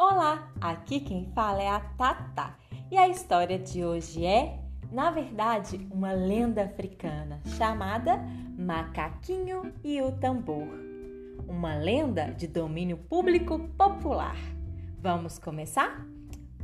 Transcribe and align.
Olá, 0.00 0.52
aqui 0.60 1.00
quem 1.00 1.24
fala 1.34 1.60
é 1.60 1.68
a 1.68 1.80
Tata 1.80 2.54
e 2.88 2.96
a 2.96 3.08
história 3.08 3.58
de 3.58 3.84
hoje 3.84 4.24
é, 4.24 4.60
na 4.92 5.10
verdade, 5.10 5.88
uma 5.90 6.12
lenda 6.12 6.62
africana 6.62 7.40
chamada 7.56 8.24
Macaquinho 8.56 9.72
e 9.82 10.00
o 10.00 10.12
Tambor. 10.12 10.68
Uma 11.48 11.74
lenda 11.74 12.26
de 12.26 12.46
domínio 12.46 12.96
público 12.96 13.58
popular. 13.76 14.36
Vamos 15.00 15.36
começar? 15.36 16.06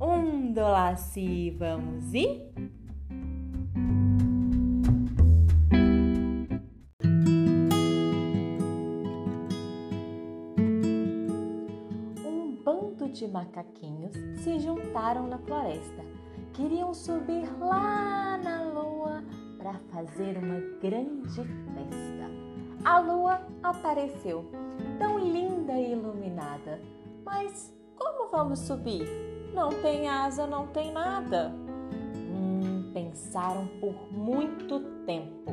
Um, 0.00 0.52
dolaci, 0.52 1.50
vamos 1.56 2.12
ir? 2.12 2.52
De 13.12 13.26
macaquinhos 13.26 14.12
se 14.42 14.58
juntaram 14.60 15.26
na 15.26 15.38
floresta. 15.38 16.04
Queriam 16.52 16.94
subir 16.94 17.48
lá 17.58 18.38
na 18.38 18.62
lua 18.64 19.22
para 19.58 19.74
fazer 19.92 20.38
uma 20.38 20.60
grande 20.80 21.42
festa. 21.42 22.30
A 22.84 22.98
lua 22.98 23.40
apareceu, 23.62 24.50
tão 24.98 25.18
linda 25.18 25.72
e 25.72 25.92
iluminada. 25.92 26.80
Mas 27.24 27.74
como 27.96 28.30
vamos 28.30 28.60
subir? 28.60 29.06
Não 29.52 29.68
tem 29.68 30.08
asa, 30.08 30.46
não 30.46 30.66
tem 30.68 30.92
nada. 30.92 31.52
Hum, 32.16 32.90
pensaram 32.94 33.66
por 33.80 33.94
muito 34.12 34.80
tempo. 35.04 35.52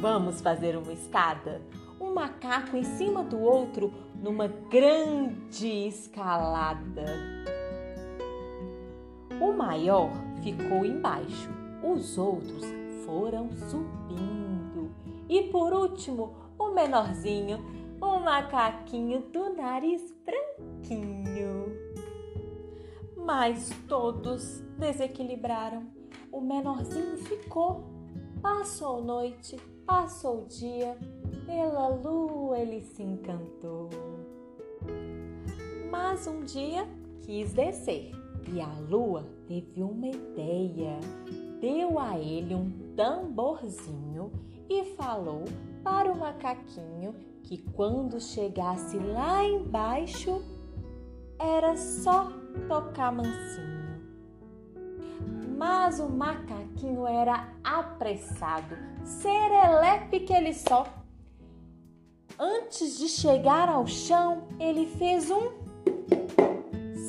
Vamos 0.00 0.40
fazer 0.40 0.76
uma 0.76 0.92
escada? 0.92 1.62
Um 2.00 2.14
macaco 2.14 2.76
em 2.76 2.82
cima 2.82 3.22
do 3.22 3.38
outro 3.38 3.92
numa 4.22 4.46
grande 4.46 5.88
escalada. 5.88 7.06
O 9.40 9.52
maior 9.52 10.10
ficou 10.42 10.84
embaixo, 10.84 11.48
os 11.82 12.18
outros 12.18 12.64
foram 13.06 13.50
subindo. 13.52 14.94
E 15.28 15.44
por 15.44 15.72
último, 15.72 16.34
o 16.58 16.68
menorzinho, 16.68 17.58
o 18.00 18.20
macaquinho 18.20 19.22
do 19.32 19.54
nariz 19.54 20.14
branquinho. 20.24 21.72
Mas 23.16 23.70
todos 23.88 24.60
desequilibraram. 24.78 25.86
O 26.30 26.40
menorzinho 26.40 27.16
ficou. 27.18 27.84
Passou 28.42 29.02
noite, 29.02 29.56
passou 29.86 30.46
dia, 30.46 30.96
pela 31.50 31.88
lua 31.88 32.60
ele 32.60 32.80
se 32.80 33.02
encantou. 33.02 33.90
Mas 35.90 36.24
um 36.28 36.44
dia 36.44 36.86
quis 37.22 37.52
descer 37.52 38.12
e 38.52 38.60
a 38.60 38.72
lua 38.88 39.26
teve 39.48 39.82
uma 39.82 40.06
ideia. 40.06 41.00
Deu 41.60 41.98
a 41.98 42.16
ele 42.16 42.54
um 42.54 42.70
tamborzinho 42.94 44.30
e 44.68 44.94
falou 44.94 45.44
para 45.82 46.10
o 46.10 46.16
macaquinho 46.16 47.14
que 47.42 47.58
quando 47.72 48.20
chegasse 48.20 48.96
lá 48.96 49.44
embaixo 49.44 50.42
era 51.36 51.76
só 51.76 52.30
tocar 52.68 53.10
mansinho. 53.10 53.80
Mas 55.58 55.98
o 55.98 56.08
macaquinho 56.08 57.06
era 57.06 57.52
apressado, 57.62 58.76
serelepe 59.04 60.20
que 60.20 60.32
ele 60.32 60.54
só 60.54 60.99
Antes 62.42 62.96
de 62.96 63.06
chegar 63.06 63.68
ao 63.68 63.86
chão, 63.86 64.44
ele 64.58 64.86
fez 64.86 65.30
um 65.30 65.50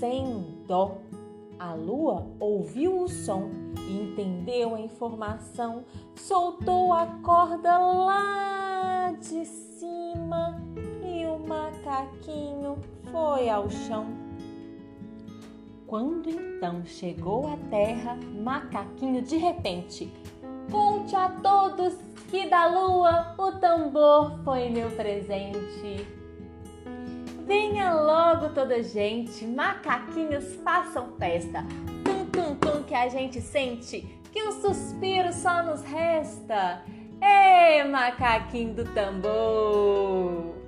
sem 0.00 0.58
dó. 0.66 0.98
A 1.60 1.74
lua 1.74 2.26
ouviu 2.40 3.02
o 3.02 3.08
som 3.08 3.48
e 3.86 4.00
entendeu 4.02 4.74
a 4.74 4.80
informação, 4.80 5.84
soltou 6.16 6.92
a 6.92 7.06
corda 7.22 7.78
lá 7.78 9.12
de 9.12 9.46
cima 9.46 10.60
e 11.04 11.24
o 11.24 11.38
macaquinho 11.38 12.76
foi 13.12 13.48
ao 13.48 13.70
chão. 13.70 14.06
Quando 15.86 16.30
então 16.30 16.84
chegou 16.84 17.46
à 17.46 17.56
terra, 17.70 18.18
macaquinho 18.42 19.22
de 19.22 19.36
repente 19.36 20.12
Conte 20.70 21.14
a 21.16 21.28
todos 21.28 21.94
que 22.30 22.48
da 22.48 22.66
lua 22.66 23.34
o 23.36 23.52
tambor 23.52 24.38
foi 24.44 24.70
meu 24.70 24.90
presente. 24.90 26.06
Venha 27.46 27.92
logo 27.92 28.50
toda 28.50 28.82
gente, 28.82 29.46
macaquinhos 29.46 30.54
façam 30.64 31.12
festa. 31.18 31.64
Tum 32.04 32.26
tum 32.26 32.54
tum 32.54 32.82
que 32.84 32.94
a 32.94 33.08
gente 33.08 33.40
sente, 33.40 34.00
que 34.32 34.42
um 34.42 34.52
suspiro 34.52 35.32
só 35.32 35.62
nos 35.62 35.82
resta. 35.82 36.82
Ê, 37.20 37.84
macaquinho 37.84 38.74
do 38.74 38.84
tambor! 38.94 40.61